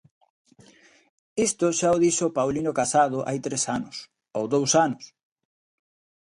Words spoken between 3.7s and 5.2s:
anos, ou dous anos.